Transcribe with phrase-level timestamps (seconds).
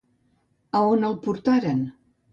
[0.79, 1.85] A on el portaren?